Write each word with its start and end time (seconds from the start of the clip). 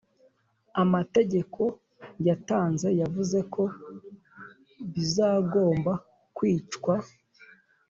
amategeko 0.83 1.61
yatanze 2.27 2.87
yavuze 3.01 3.39
ko 3.53 3.63
bzgomba 4.93 5.93
kwicwa 6.35 6.95